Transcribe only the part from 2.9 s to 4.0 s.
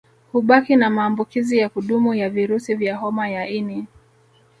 homa ya ini